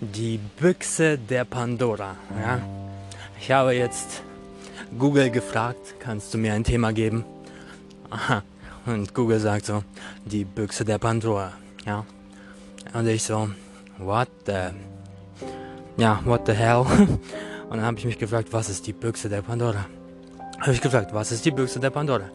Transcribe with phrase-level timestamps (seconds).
[0.00, 2.16] Die Büchse der Pandora.
[2.40, 2.60] Ja?
[3.40, 4.22] Ich habe jetzt
[4.98, 7.24] Google gefragt, kannst du mir ein Thema geben?
[8.86, 9.82] Und Google sagt so,
[10.24, 11.52] die Büchse der Pandora.
[11.86, 12.04] Ja.
[12.92, 13.50] Und ich so,
[13.98, 14.70] what the,
[15.96, 16.84] ja, what the hell?
[17.70, 19.86] Und dann habe ich mich gefragt, was ist die Büchse der Pandora?
[20.60, 22.30] Habe ich gefragt, was ist die Büchse der Pandora?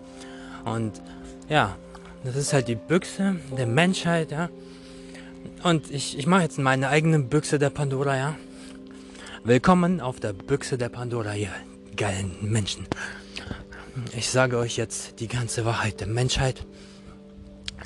[0.65, 1.01] Und
[1.50, 1.75] ja,
[2.23, 4.50] das ist halt die Büchse der Menschheit, ja.
[5.64, 8.36] Und ich, ich mache jetzt meine eigene Büchse der Pandora, ja.
[9.43, 11.50] Willkommen auf der Büchse der Pandora, ihr
[11.96, 12.87] geilen Menschen.
[14.15, 16.65] Ich sage euch jetzt die ganze Wahrheit der Menschheit,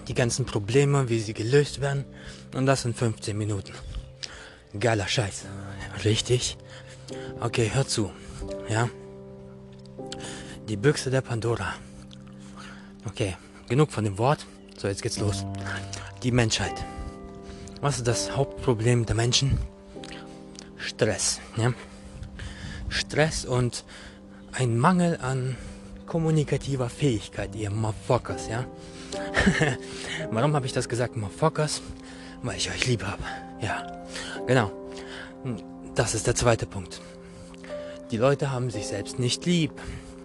[0.07, 2.05] die ganzen Probleme, wie sie gelöst werden.
[2.53, 3.73] Und das in 15 Minuten.
[4.79, 5.45] Geiler Scheiß.
[6.03, 6.57] Richtig?
[7.39, 8.11] Okay, hör zu.
[8.69, 8.89] Ja?
[10.67, 11.73] Die Büchse der Pandora.
[13.05, 13.35] Okay,
[13.67, 14.45] genug von dem Wort.
[14.77, 15.45] So, jetzt geht's los.
[16.23, 16.73] Die Menschheit.
[17.81, 19.57] Was ist das Hauptproblem der Menschen?
[20.77, 21.39] Stress.
[21.57, 21.73] Ja?
[22.89, 23.83] Stress und
[24.51, 25.57] ein Mangel an
[26.05, 28.65] kommunikativer Fähigkeit, ihr Motherfuckers, ja?
[30.31, 31.81] Warum habe ich das gesagt, Motherfuckers?
[32.41, 33.23] Weil ich euch lieb habe.
[33.61, 34.05] Ja,
[34.45, 34.71] genau.
[35.95, 37.01] Das ist der zweite Punkt.
[38.11, 39.71] Die Leute haben sich selbst nicht lieb.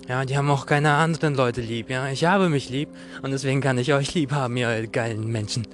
[0.09, 1.91] Ja, die haben auch keine anderen Leute lieb.
[1.91, 2.89] Ja, ich habe mich lieb
[3.21, 5.69] und deswegen kann ich euch lieb haben, ihr geilen Menschen.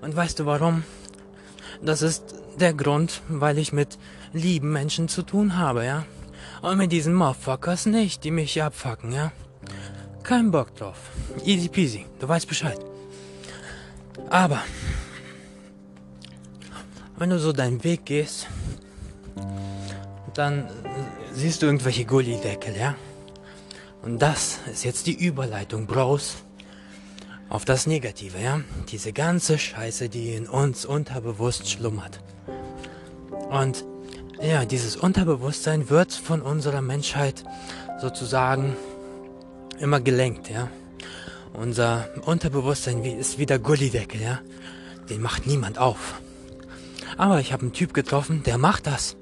[0.00, 0.84] Und weißt du warum?
[1.82, 3.98] Das ist der Grund, weil ich mit
[4.32, 6.06] lieben Menschen zu tun habe, ja?
[6.62, 9.30] Und mit diesen Motherfuckers nicht, die mich abfacken, ja?
[10.22, 11.10] Kein Bock drauf.
[11.44, 12.78] Easy peasy, du weißt Bescheid.
[14.30, 14.62] Aber,
[17.18, 18.46] wenn du so deinen Weg gehst,
[20.32, 20.68] dann
[21.34, 22.94] siehst du irgendwelche Gullideckel, ja?
[24.02, 26.36] Und das ist jetzt die Überleitung, Bros,
[27.48, 28.60] auf das Negative, ja?
[28.90, 32.20] Diese ganze Scheiße, die in uns unterbewusst schlummert.
[33.50, 33.84] Und
[34.42, 37.44] ja, dieses Unterbewusstsein wird von unserer Menschheit
[38.00, 38.76] sozusagen
[39.78, 40.68] immer gelenkt, ja.
[41.52, 44.40] Unser Unterbewusstsein ist wie der Gullideckel, ja.
[45.08, 46.20] Den macht niemand auf.
[47.16, 49.16] Aber ich habe einen Typ getroffen, der macht das.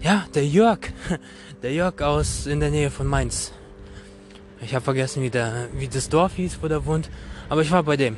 [0.00, 0.80] Ja, der Jörg.
[1.62, 3.52] Der Jörg aus in der Nähe von Mainz.
[4.62, 7.10] Ich habe vergessen, wie, der, wie das Dorf hieß, wo der wohnt.
[7.50, 8.16] Aber ich war bei dem.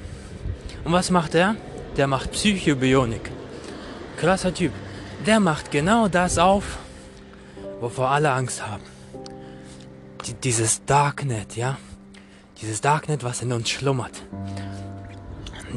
[0.85, 1.57] Und was macht er?
[1.97, 3.33] Der macht Psychobionik.
[4.17, 4.71] Krasser Typ
[5.27, 6.79] der macht genau das auf,
[7.81, 8.83] wovor alle Angst haben.
[10.27, 11.79] Die, dieses Darknet, ja?
[12.61, 14.23] Dieses Darknet, was in uns schlummert.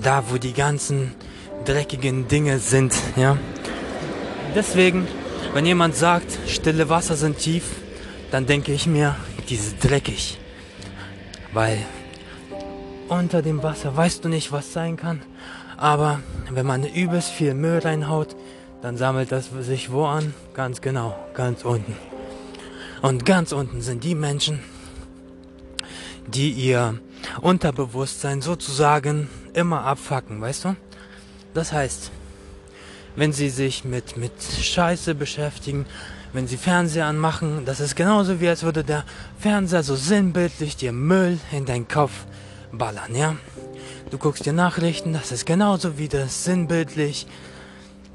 [0.01, 1.15] Da, wo die ganzen
[1.63, 3.37] dreckigen Dinge sind, ja?
[4.53, 5.07] Deswegen,
[5.53, 7.63] wenn jemand sagt, stille Wasser sind tief,
[8.31, 9.15] dann denke ich mir,
[9.49, 10.37] dieses dreckig.
[11.53, 11.77] Weil
[13.07, 15.21] unter dem Wasser weißt du nicht, was sein kann.
[15.77, 16.19] Aber
[16.49, 18.35] wenn man übelst viel Müll reinhaut,
[18.81, 20.33] dann sammelt das sich wo an?
[20.53, 21.95] Ganz genau, ganz unten.
[23.01, 24.59] Und ganz unten sind die Menschen,
[26.27, 26.99] die ihr
[27.41, 30.75] Unterbewusstsein sozusagen immer abfacken, weißt du?
[31.53, 32.11] Das heißt,
[33.15, 35.85] wenn sie sich mit, mit Scheiße beschäftigen,
[36.33, 39.05] wenn sie Fernseher anmachen, das ist genauso wie als würde der
[39.39, 42.25] Fernseher so sinnbildlich dir Müll in deinen Kopf
[42.71, 43.35] ballern, ja?
[44.11, 47.25] Du guckst dir Nachrichten, das ist genauso wie das sinnbildlich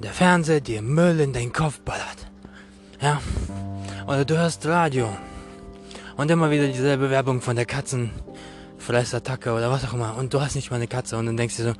[0.02, 2.26] der Fernseher dir Müll in den Kopf ballert.
[3.00, 3.20] Ja?
[4.06, 5.16] Oder du hörst Radio
[6.16, 10.54] und immer wieder dieselbe Werbung von der Katzenfressattacke oder was auch immer und du hast
[10.54, 11.72] nicht mal eine Katze und dann denkst du so,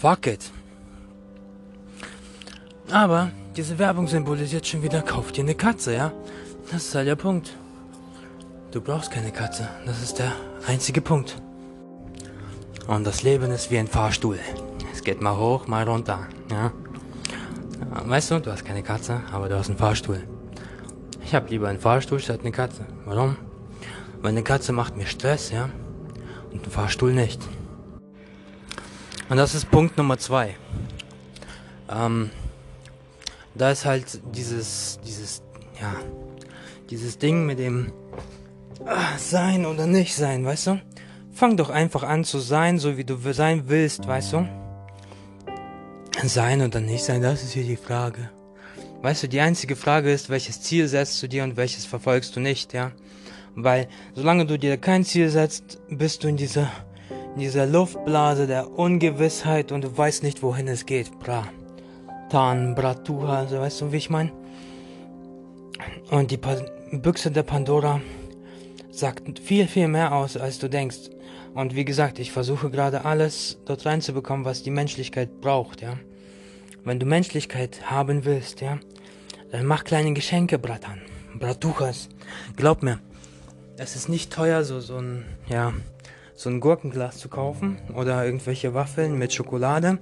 [0.00, 0.50] fuck it.
[2.92, 6.12] Aber diese Werbung symbolisiert schon wieder, kauf dir eine Katze, ja?
[6.70, 7.54] Das ist halt der Punkt.
[8.70, 9.66] Du brauchst keine Katze.
[9.86, 10.32] Das ist der
[10.66, 11.40] einzige Punkt.
[12.86, 14.38] Und das Leben ist wie ein Fahrstuhl.
[14.92, 16.70] Es geht mal hoch, mal runter, ja?
[18.04, 20.22] Weißt du, du hast keine Katze, aber du hast einen Fahrstuhl.
[21.24, 22.84] Ich habe lieber einen Fahrstuhl statt eine Katze.
[23.06, 23.36] Warum?
[24.20, 25.70] Weil eine Katze macht mir Stress, ja?
[26.50, 27.40] Und ein Fahrstuhl nicht.
[29.30, 30.56] Und das ist Punkt Nummer zwei.
[31.90, 32.30] Ähm,
[33.54, 35.42] da ist halt dieses, dieses,
[35.80, 35.94] ja,
[36.90, 37.92] dieses Ding mit dem
[38.86, 40.80] ach, Sein oder nicht sein, weißt du?
[41.32, 44.48] Fang doch einfach an zu sein, so wie du sein willst, weißt du?
[46.24, 48.30] Sein oder nicht sein, das ist hier die Frage.
[49.00, 52.40] Weißt du, die einzige Frage ist, welches Ziel setzt du dir und welches verfolgst du
[52.40, 52.92] nicht, ja?
[53.54, 56.70] Weil solange du dir kein Ziel setzt, bist du in dieser,
[57.34, 61.18] in dieser Luftblase der Ungewissheit und du weißt nicht, wohin es geht.
[61.18, 61.48] Bra.
[62.32, 64.32] Bratuha, also weißt du, wie ich meine?
[66.10, 66.56] Und die pa
[66.90, 68.00] Büchse der Pandora
[68.90, 71.10] sagt viel, viel mehr aus, als du denkst.
[71.54, 75.98] Und wie gesagt, ich versuche gerade alles dort reinzubekommen, was die Menschlichkeit braucht, ja.
[76.84, 78.78] Wenn du Menschlichkeit haben willst, ja,
[79.50, 81.00] dann mach kleine Geschenke, Bratan.
[81.38, 82.08] Bratuchas.
[82.56, 82.98] Glaub mir,
[83.76, 85.72] es ist nicht teuer, so, so ein, ja,
[86.34, 89.98] so ein Gurkenglas zu kaufen oder irgendwelche Waffeln mit Schokolade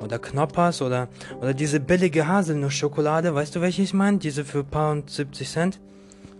[0.00, 1.08] oder Knoppers oder,
[1.40, 4.18] oder diese billige Haselnussschokolade, weißt du, welche ich meine?
[4.18, 5.80] Diese für Pound 70 Cent,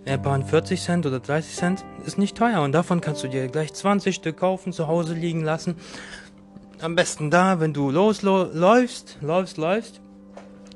[0.05, 3.49] äh, Pound 40 Cent oder 30 Cent, ist nicht teuer und davon kannst du dir
[3.49, 5.77] gleich 20 Stück kaufen, zu Hause liegen lassen.
[6.81, 10.01] Am besten da, wenn du losläufst, läufst, läufst,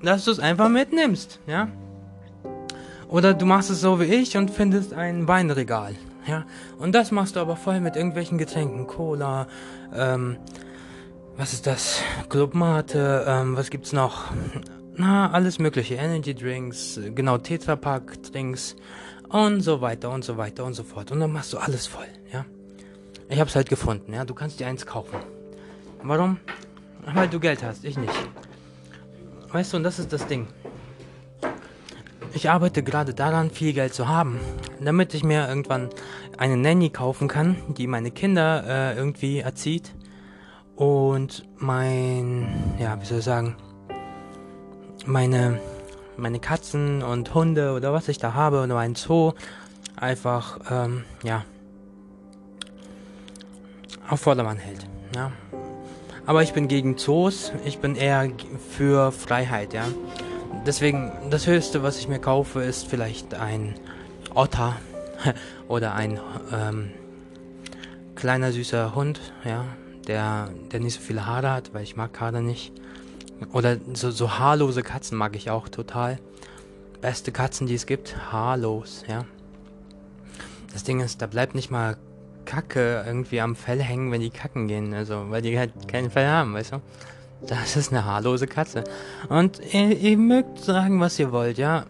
[0.03, 1.69] dass du es einfach mitnimmst, ja?
[3.09, 5.95] Oder du machst es so wie ich und findest ein Weinregal.
[6.27, 6.45] Ja,
[6.79, 9.47] und das machst du aber voll mit irgendwelchen Getränken, Cola,
[9.95, 10.37] ähm,
[11.39, 12.03] was ist das?
[12.29, 14.25] Clubmate, ähm, was gibt's noch?
[14.97, 18.75] Na, alles mögliche, Energy Drinks, genau, Tetrapack Drinks
[19.29, 21.13] und so weiter und so weiter und so fort.
[21.13, 22.45] Und dann machst du alles voll, ja.
[23.29, 24.25] Ich hab's halt gefunden, ja.
[24.25, 25.21] Du kannst dir eins kaufen.
[26.03, 26.39] Warum?
[27.15, 28.13] Weil du Geld hast, ich nicht.
[29.51, 30.49] Weißt du, und das ist das Ding.
[32.35, 34.41] Ich arbeite gerade daran, viel Geld zu haben,
[34.81, 35.89] damit ich mir irgendwann
[36.37, 39.95] eine Nanny kaufen kann, die meine Kinder äh, irgendwie erzieht
[40.79, 43.57] und mein, ja, wie soll ich sagen,
[45.05, 45.61] meine,
[46.17, 49.33] meine Katzen und Hunde oder was ich da habe oder mein Zoo
[49.97, 51.45] einfach, ähm, ja,
[54.09, 54.87] auf Vordermann hält,
[55.17, 55.33] ja.
[56.27, 58.31] Aber ich bin gegen Zoos, ich bin eher
[58.71, 59.85] für Freiheit, ja.
[60.65, 63.75] Deswegen, das Höchste, was ich mir kaufe, ist vielleicht ein
[64.33, 64.77] Otter
[65.69, 66.21] oder ein
[66.53, 66.91] ähm,
[68.15, 69.65] kleiner süßer Hund, ja,
[70.09, 72.73] der, der nicht so viele Haare hat, weil ich mag Haare nicht.
[73.53, 76.19] Oder so, so haarlose Katzen mag ich auch total.
[77.01, 79.25] Beste Katzen, die es gibt, haarlos, ja.
[80.73, 81.97] Das Ding ist, da bleibt nicht mal
[82.45, 86.27] Kacke irgendwie am Fell hängen, wenn die kacken gehen, also, weil die halt keinen Fell
[86.27, 86.81] haben, weißt du?
[87.47, 88.85] Das ist eine haarlose Katze.
[89.29, 91.85] Und ihr, ihr mögt sagen, was ihr wollt, ja.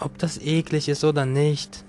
[0.00, 1.84] Ob das eklig ist oder nicht.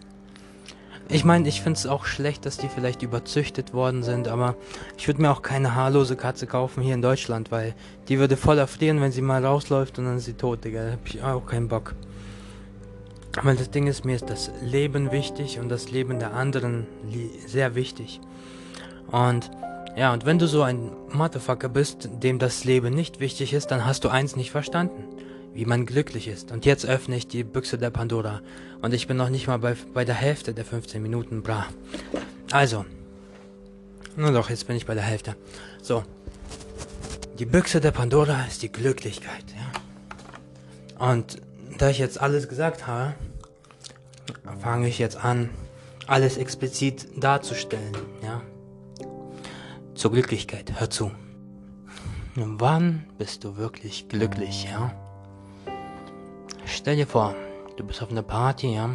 [1.11, 4.55] Ich meine, ich finde es auch schlecht, dass die vielleicht überzüchtet worden sind, aber
[4.95, 7.73] ich würde mir auch keine haarlose Katze kaufen hier in Deutschland, weil
[8.09, 10.85] die würde voll erfrieren, wenn sie mal rausläuft und dann ist sie tot, Digga.
[10.85, 11.95] Da hab ich auch keinen Bock.
[13.41, 16.85] Weil das Ding ist, mir ist das Leben wichtig und das Leben der anderen
[17.47, 18.21] sehr wichtig.
[19.09, 19.49] Und
[19.97, 23.83] ja, und wenn du so ein Motherfucker bist, dem das Leben nicht wichtig ist, dann
[23.83, 25.03] hast du eins nicht verstanden.
[25.59, 26.53] Wie man glücklich ist.
[26.53, 28.39] Und jetzt öffne ich die Büchse der Pandora.
[28.81, 31.65] Und ich bin noch nicht mal bei, bei der Hälfte der 15 Minuten, bra.
[32.49, 32.85] Also.
[34.15, 35.35] Nur doch, jetzt bin ich bei der Hälfte.
[35.81, 36.05] So.
[37.39, 41.05] Die Büchse der Pandora ist die Glücklichkeit, ja.
[41.11, 41.41] Und
[41.77, 43.15] da ich jetzt alles gesagt habe,
[44.61, 45.49] fange ich jetzt an,
[46.07, 48.41] alles explizit darzustellen, ja
[49.99, 50.79] zur Glücklichkeit.
[50.79, 51.11] Hör zu.
[52.35, 54.93] Wann bist du wirklich glücklich, ja?
[56.79, 57.35] Stell dir vor,
[57.75, 58.89] du bist auf einer Party, ja?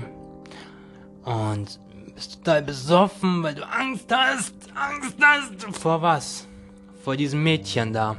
[1.23, 1.79] Und
[2.15, 4.55] bist total besoffen, weil du Angst hast.
[4.75, 5.77] Angst hast.
[5.77, 6.47] Vor was?
[7.03, 8.17] Vor diesem Mädchen da.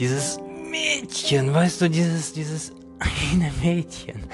[0.00, 4.24] Dieses Mädchen, weißt du, dieses, dieses eine Mädchen,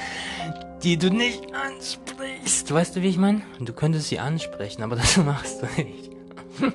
[0.82, 2.72] die du nicht ansprichst.
[2.72, 3.42] Weißt du, wie ich meine?
[3.60, 6.10] Du könntest sie ansprechen, aber das machst du nicht.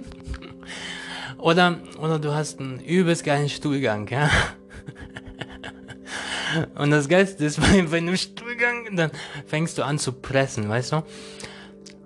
[1.39, 4.29] Oder, oder du hast einen übelst geilen Stuhlgang, ja.
[6.75, 9.11] Und das Geilste ist, bei, bei einem Stuhlgang, dann
[9.45, 11.03] fängst du an zu pressen, weißt du?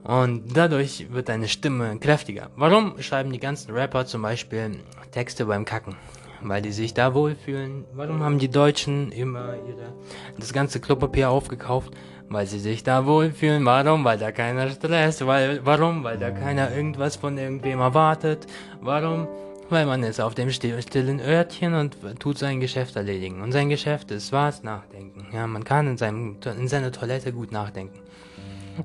[0.04, 2.50] Und dadurch wird deine Stimme kräftiger.
[2.56, 4.80] Warum schreiben die ganzen Rapper zum Beispiel
[5.12, 5.96] Texte beim Kacken?
[6.42, 7.84] Weil die sich da wohlfühlen.
[7.94, 9.94] Warum haben die Deutschen immer ihre,
[10.38, 11.94] das ganze Klopapier aufgekauft?
[12.30, 13.66] weil sie sich da wohlfühlen.
[13.66, 14.04] Warum?
[14.04, 16.04] Weil da keiner Stress, weil, warum?
[16.04, 18.46] Weil da keiner irgendwas von irgendwem erwartet.
[18.82, 19.27] Warum?
[19.70, 23.42] Weil man ist auf dem stillen Örtchen und tut sein Geschäft erledigen.
[23.42, 24.64] Und sein Geschäft ist was?
[24.64, 25.28] Nachdenken.
[25.34, 28.00] Ja, man kann in, seinem, in seiner Toilette gut nachdenken.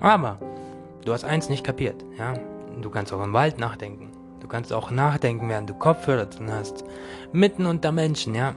[0.00, 0.38] Aber
[1.04, 2.04] du hast eins nicht kapiert.
[2.18, 2.34] Ja,
[2.80, 4.10] du kannst auch im Wald nachdenken.
[4.40, 6.84] Du kannst auch nachdenken, während du Kopfhörer drin hast.
[7.32, 8.56] Mitten unter Menschen, ja,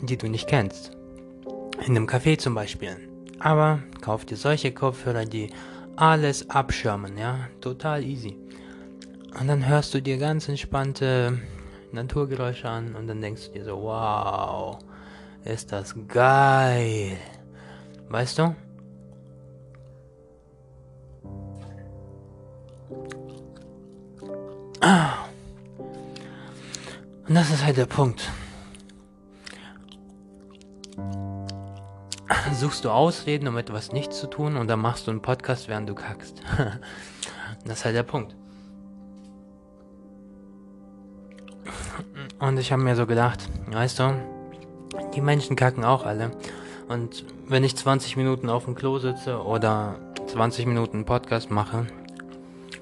[0.00, 0.92] die du nicht kennst.
[1.84, 2.96] In einem Café zum Beispiel.
[3.40, 5.50] Aber kauf dir solche Kopfhörer, die
[5.96, 8.36] alles abschirmen, ja, total easy.
[9.38, 11.38] Und dann hörst du dir ganz entspannte
[11.92, 14.78] Naturgeräusche an und dann denkst du dir so, wow,
[15.44, 17.16] ist das geil.
[18.08, 18.54] Weißt du?
[27.28, 28.30] Und das ist halt der Punkt.
[32.62, 35.88] suchst du Ausreden, um etwas nicht zu tun, und dann machst du einen Podcast, während
[35.88, 36.42] du kackst.
[37.64, 38.34] Das ist halt der Punkt.
[42.42, 44.20] Und ich habe mir so gedacht, weißt du,
[45.14, 46.32] die Menschen kacken auch alle.
[46.88, 49.94] Und wenn ich 20 Minuten auf dem Klo sitze oder
[50.26, 51.86] 20 Minuten einen Podcast mache,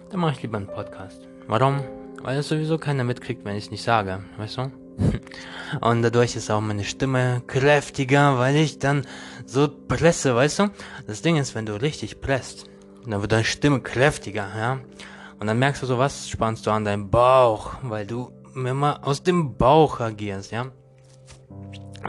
[0.09, 1.29] dann mache ich lieber einen Podcast.
[1.47, 1.81] Warum?
[2.23, 4.73] Weil es sowieso keiner mitkriegt, wenn ich es nicht sage, weißt du?
[5.83, 9.07] Und dadurch ist auch meine Stimme kräftiger, weil ich dann
[9.45, 10.71] so presse, weißt du?
[11.07, 12.65] Das Ding ist, wenn du richtig presst,
[13.07, 14.79] dann wird deine Stimme kräftiger, ja?
[15.39, 19.23] Und dann merkst du so, was spannst du an deinem Bauch, weil du immer aus
[19.23, 20.67] dem Bauch agierst, ja?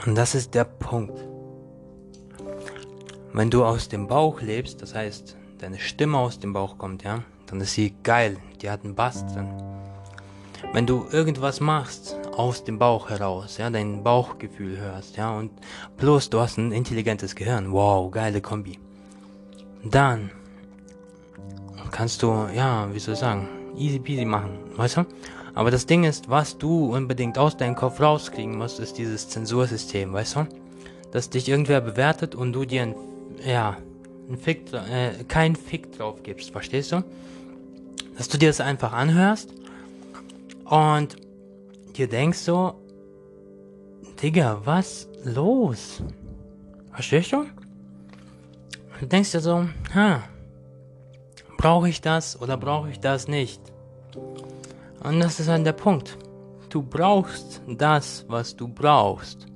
[0.06, 1.20] Und das ist der Punkt.
[3.34, 7.24] Wenn du aus dem Bauch lebst, das heißt, deine Stimme aus dem Bauch kommt, ja,
[7.48, 9.50] dann ist sie geil, die hat einen Bass drin.
[10.74, 15.52] Wenn du irgendwas machst aus dem Bauch heraus, ja, dein Bauchgefühl hörst, ja, und
[15.98, 18.80] bloß du hast ein intelligentes Gehirn, wow, geile Kombi.
[19.84, 20.32] Dann
[21.92, 25.06] kannst du, ja, wie soll ich sagen, easy peasy machen, weißt du?
[25.54, 30.14] Aber das Ding ist, was du unbedingt aus deinem Kopf rauskriegen musst, ist dieses Zensursystem,
[30.14, 30.48] weißt du?
[31.12, 32.96] Dass dich irgendwer bewertet und du dir ein,
[33.46, 33.78] ja,
[34.30, 37.04] ein Fick, äh, kein Fick drauf gibst, verstehst du?
[38.18, 39.54] Dass du dir das einfach anhörst
[40.66, 41.18] und
[41.98, 42.76] dir denkst so,
[44.22, 46.02] Digga, was los?
[46.94, 47.46] Verstehst du?
[49.00, 50.24] Du denkst dir so, ha,
[51.58, 53.60] brauche ich das oder brauche ich das nicht?
[55.04, 56.18] Und das ist dann der Punkt.
[56.70, 59.48] Du brauchst das, was du brauchst.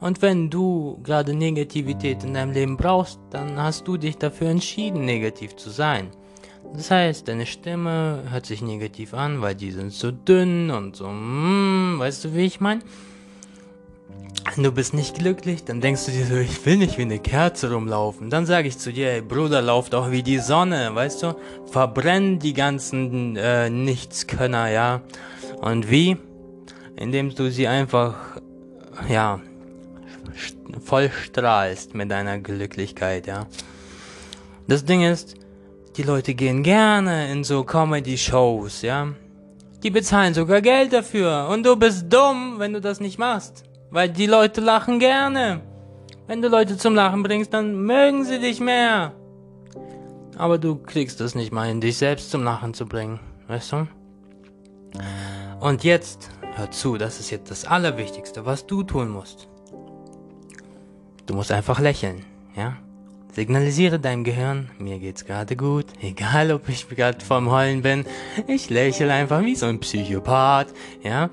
[0.00, 5.04] Und wenn du gerade Negativität in deinem Leben brauchst, dann hast du dich dafür entschieden,
[5.04, 6.10] negativ zu sein.
[6.74, 11.08] Das heißt, deine Stimme hört sich negativ an, weil die sind so dünn und so,
[11.08, 12.80] mm, weißt du, wie ich meine?
[14.56, 17.72] Du bist nicht glücklich, dann denkst du dir so, ich will nicht wie eine Kerze
[17.72, 18.30] rumlaufen.
[18.30, 21.34] Dann sage ich zu dir, ey Bruder, lauf doch wie die Sonne, weißt du?
[21.66, 25.00] Verbrenn die ganzen äh, Nichtskönner, ja?
[25.60, 26.18] Und wie?
[26.94, 28.14] Indem du sie einfach,
[29.08, 29.40] ja,
[30.84, 33.46] voll strahlst mit deiner Glücklichkeit, ja?
[34.68, 35.34] Das Ding ist,
[35.96, 39.08] die Leute gehen gerne in so Comedy-Shows, ja?
[39.82, 41.48] Die bezahlen sogar Geld dafür.
[41.50, 43.64] Und du bist dumm, wenn du das nicht machst.
[43.94, 45.60] Weil die Leute lachen gerne.
[46.26, 49.12] Wenn du Leute zum Lachen bringst, dann mögen sie dich mehr.
[50.36, 53.20] Aber du kriegst es nicht mal hin, dich selbst zum Lachen zu bringen.
[53.46, 53.86] Weißt du?
[55.60, 59.46] Und jetzt, hör zu, das ist jetzt das Allerwichtigste, was du tun musst.
[61.26, 62.24] Du musst einfach lächeln,
[62.56, 62.76] ja?
[63.30, 68.06] Signalisiere deinem Gehirn, mir geht's gerade gut, egal ob ich gerade vom Heulen bin.
[68.48, 70.74] Ich lächle einfach wie so ein Psychopath,
[71.04, 71.30] ja?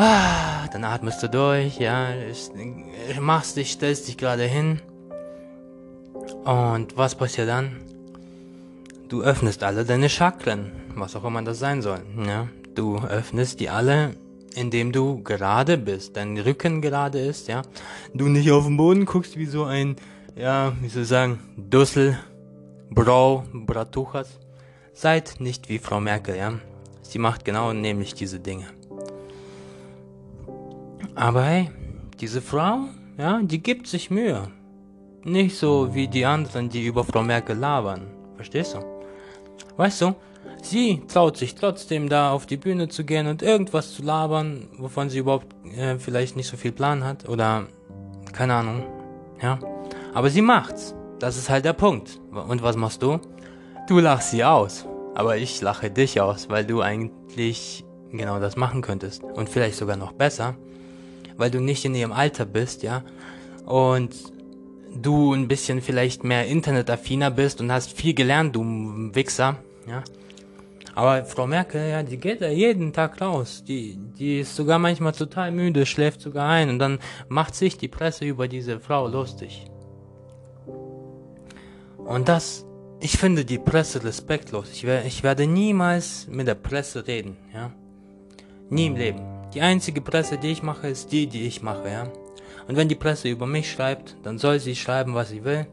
[0.00, 2.10] Ah, dann atmest du durch, ja,
[3.18, 4.80] machst dich, stellst dich gerade hin.
[6.44, 7.78] Und was passiert dann?
[9.08, 12.46] Du öffnest alle deine Chakren, was auch immer das sein soll, ja.
[12.76, 14.14] Du öffnest die alle,
[14.54, 17.62] indem du gerade bist, dein Rücken gerade ist, ja.
[18.14, 19.96] Du nicht auf den Boden guckst wie so ein,
[20.36, 22.16] ja, wie soll ich sagen, Dussel,
[22.88, 24.38] Brau, Bratuchas.
[24.92, 26.52] Seid nicht wie Frau Merkel, ja.
[27.02, 28.66] Sie macht genau nämlich diese Dinge.
[31.18, 31.68] Aber hey,
[32.20, 32.84] diese Frau,
[33.18, 34.52] ja, die gibt sich Mühe.
[35.24, 38.06] Nicht so wie die anderen, die über Frau Merkel labern.
[38.36, 38.84] Verstehst du?
[39.76, 40.14] Weißt du,
[40.62, 45.10] sie traut sich trotzdem da auf die Bühne zu gehen und irgendwas zu labern, wovon
[45.10, 47.66] sie überhaupt äh, vielleicht nicht so viel Plan hat oder
[48.32, 48.84] keine Ahnung.
[49.42, 49.58] Ja.
[50.14, 50.94] Aber sie macht's.
[51.18, 52.20] Das ist halt der Punkt.
[52.30, 53.18] Und was machst du?
[53.88, 54.86] Du lachst sie aus.
[55.16, 59.24] Aber ich lache dich aus, weil du eigentlich genau das machen könntest.
[59.24, 60.54] Und vielleicht sogar noch besser
[61.38, 63.02] weil du nicht in ihrem Alter bist, ja.
[63.64, 64.14] Und
[64.94, 68.62] du ein bisschen vielleicht mehr internetaffiner bist und hast viel gelernt, du
[69.14, 70.02] Wichser, ja.
[70.94, 73.62] Aber Frau Merkel, ja, die geht ja jeden Tag raus.
[73.66, 77.86] Die, die ist sogar manchmal total müde, schläft sogar ein und dann macht sich die
[77.86, 79.66] Presse über diese Frau lustig.
[81.98, 82.66] Und das,
[82.98, 84.72] ich finde die Presse respektlos.
[84.72, 87.70] Ich, ich werde niemals mit der Presse reden, ja.
[88.70, 89.37] Nie im Leben.
[89.54, 92.04] Die einzige Presse, die ich mache, ist die, die ich mache, ja.
[92.68, 95.66] Und wenn die Presse über mich schreibt, dann soll sie schreiben, was sie will.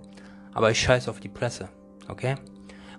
[0.53, 1.67] Aber ich scheiß auf die Presse,
[2.07, 2.35] okay?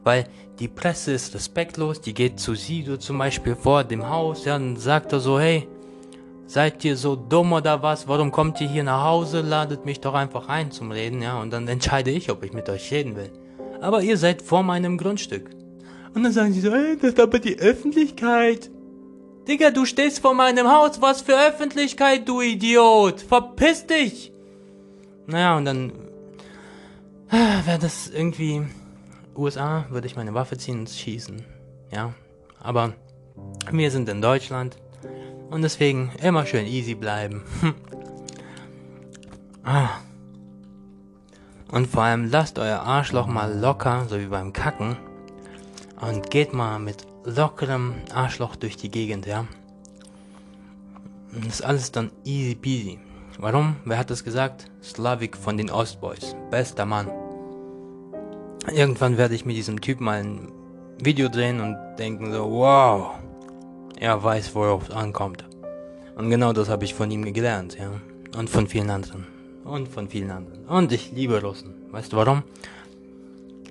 [0.04, 0.24] Weil
[0.58, 4.76] die Presse ist respektlos, die geht zu Sido zum Beispiel vor dem Haus, ja, und
[4.76, 5.66] sagt er so, hey,
[6.46, 8.06] seid ihr so dumm oder was?
[8.06, 9.40] Warum kommt ihr hier nach Hause?
[9.40, 12.68] Ladet mich doch einfach ein zum Reden, ja, und dann entscheide ich, ob ich mit
[12.68, 13.30] euch reden will.
[13.80, 15.50] Aber ihr seid vor meinem Grundstück.
[16.14, 18.70] Und dann sagen sie so, hey, das ist aber die Öffentlichkeit.
[19.48, 21.00] Digga, du stehst vor meinem Haus.
[21.00, 23.20] Was für Öffentlichkeit, du Idiot.
[23.20, 24.32] Verpiss dich.
[25.26, 25.92] Naja, und dann
[27.30, 28.62] äh, wäre das irgendwie
[29.36, 31.44] USA würde ich meine Waffe ziehen und schießen.
[31.92, 32.14] Ja,
[32.60, 32.94] aber
[33.70, 34.76] wir sind in Deutschland
[35.50, 37.42] und deswegen immer schön easy bleiben.
[39.64, 39.88] ah.
[41.70, 44.96] Und vor allem lasst euer Arschloch mal locker, so wie beim Kacken.
[46.00, 49.46] Und geht mal mit lockerem Arschloch durch die Gegend, ja.
[51.34, 52.98] Und das ist alles dann easy peasy.
[53.38, 53.76] Warum?
[53.84, 54.70] Wer hat das gesagt?
[54.82, 56.34] Slavik von den Ostboys.
[56.50, 57.10] Bester Mann.
[58.72, 60.52] Irgendwann werde ich mit diesem Typ mal ein
[61.02, 63.14] Video drehen und denken so, wow,
[63.98, 65.44] er weiß, worauf es ankommt.
[66.16, 67.90] Und genau das habe ich von ihm gelernt, ja.
[68.38, 69.26] Und von vielen anderen.
[69.64, 70.64] Und von vielen anderen.
[70.66, 71.74] Und ich liebe Russen.
[71.90, 72.42] Weißt du warum?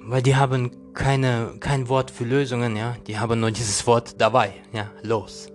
[0.08, 2.96] Weil die haben keine, kein Wort für Lösungen, ja.
[3.08, 4.92] Die haben nur dieses Wort dabei, ja.
[5.02, 5.48] Los.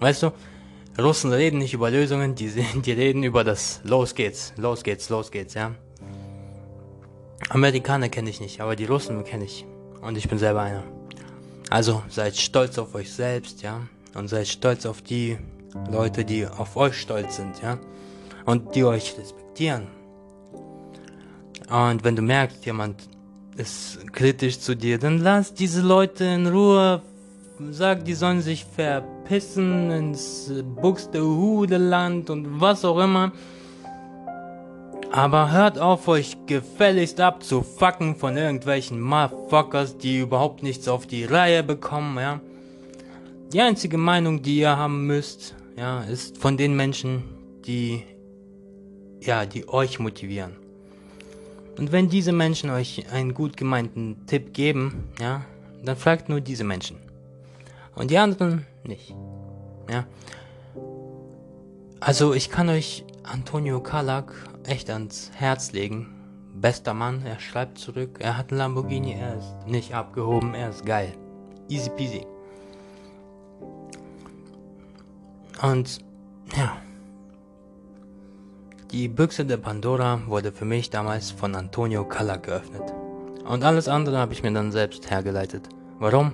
[0.00, 0.32] Weißt du?
[0.98, 5.30] Russen reden nicht über Lösungen, die, die reden über das Los geht's, los geht's, los
[5.30, 5.74] geht's, ja.
[7.48, 9.64] Amerikaner kenne ich nicht, aber die Russen kenne ich.
[10.02, 10.82] Und ich bin selber einer.
[11.70, 13.80] Also seid stolz auf euch selbst, ja.
[14.14, 15.38] Und seid stolz auf die
[15.90, 17.78] Leute, die auf euch stolz sind, ja.
[18.44, 19.86] Und die euch respektieren.
[21.70, 23.08] Und wenn du merkst, jemand
[23.56, 27.02] ist kritisch zu dir, dann lass diese Leute in Ruhe.
[27.70, 33.32] Sag, die sollen sich verpissen ins Buxtehude-Land und was auch immer.
[35.12, 41.62] Aber hört auf, euch gefälligst abzufacken von irgendwelchen Motherfuckers, die überhaupt nichts auf die Reihe
[41.62, 42.40] bekommen, ja.
[43.52, 47.24] Die einzige Meinung, die ihr haben müsst, ja, ist von den Menschen,
[47.66, 48.02] die,
[49.20, 50.61] ja, die euch motivieren.
[51.78, 55.44] Und wenn diese Menschen euch einen gut gemeinten Tipp geben, ja,
[55.84, 56.98] dann fragt nur diese Menschen.
[57.94, 59.14] Und die anderen nicht.
[59.90, 60.06] Ja.
[62.00, 64.32] Also ich kann euch Antonio Kalak
[64.64, 66.08] echt ans Herz legen.
[66.54, 70.84] Bester Mann, er schreibt zurück, er hat einen Lamborghini, er ist nicht abgehoben, er ist
[70.84, 71.12] geil.
[71.68, 72.26] Easy peasy.
[75.62, 76.00] Und
[76.56, 76.81] ja.
[78.92, 82.92] Die Büchse der Pandora wurde für mich damals von Antonio Kalak geöffnet.
[83.42, 85.66] Und alles andere habe ich mir dann selbst hergeleitet.
[85.98, 86.32] Warum?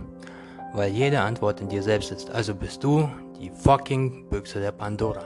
[0.75, 2.31] Weil jede Antwort in dir selbst ist.
[2.31, 3.09] Also bist du
[3.41, 5.23] die fucking Büchse der Pandora.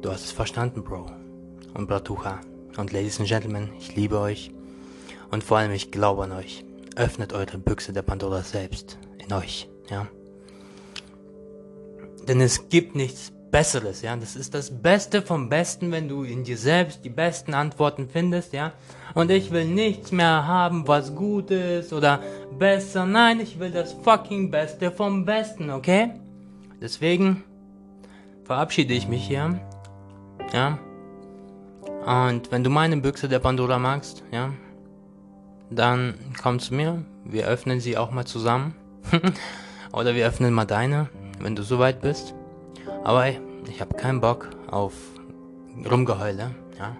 [0.00, 1.10] Du hast es verstanden, Bro.
[1.74, 2.40] Und Bratucha.
[2.78, 4.50] Und Ladies and Gentlemen, ich liebe euch.
[5.30, 6.64] Und vor allem, ich glaube an euch.
[6.96, 8.96] Öffnet eure Büchse der Pandora selbst.
[9.18, 10.08] In euch, ja.
[12.26, 14.16] Denn es gibt nichts Besseres, ja.
[14.16, 18.54] Das ist das Beste vom Besten, wenn du in dir selbst die besten Antworten findest,
[18.54, 18.72] ja.
[19.14, 22.20] Und ich will nichts mehr haben, was gut ist oder
[22.58, 23.04] besser.
[23.04, 26.12] Nein, ich will das fucking Beste vom Besten, okay?
[26.80, 27.44] Deswegen
[28.44, 29.60] verabschiede ich mich hier.
[30.54, 30.78] Ja.
[32.06, 34.50] Und wenn du meine Büchse der Pandora magst, ja,
[35.70, 37.04] dann komm zu mir.
[37.24, 38.74] Wir öffnen sie auch mal zusammen.
[39.92, 42.34] Oder wir öffnen mal deine, wenn du soweit bist.
[43.04, 44.92] Aber ey, ich habe keinen Bock auf
[45.90, 46.96] Rumgeheule, ja.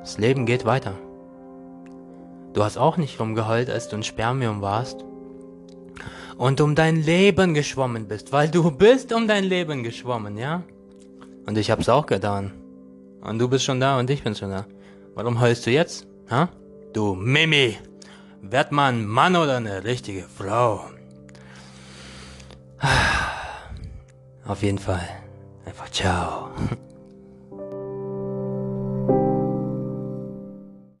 [0.00, 0.94] Das Leben geht weiter.
[2.52, 5.04] Du hast auch nicht rumgeheult, als du ein Spermium warst.
[6.36, 10.62] Und um dein Leben geschwommen bist, weil du bist um dein Leben geschwommen, ja?
[11.46, 12.52] Und ich hab's auch getan.
[13.20, 14.66] Und du bist schon da und ich bin schon da.
[15.14, 16.06] Warum heulst du jetzt?
[16.30, 16.48] Ha?
[16.92, 17.76] Du Mimi!
[18.42, 20.84] Werd man Mann oder eine richtige Frau?
[24.50, 25.08] Auf jeden Fall.
[25.64, 26.50] Einfach ciao.